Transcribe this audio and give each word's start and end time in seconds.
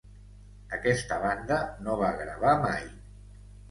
Aquesta 0.77 1.21
banda 1.27 1.61
no 1.85 2.01
va 2.03 2.13
gravar 2.25 2.61
mai. 2.69 2.87